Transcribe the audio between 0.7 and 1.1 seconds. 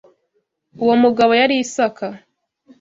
Uwo